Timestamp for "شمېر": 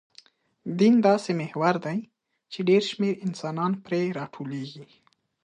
2.91-3.15